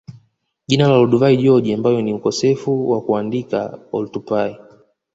[0.71, 4.57] Jina la Olduvai Gorge ambayo ni ukosefu wa kuandika Oldupai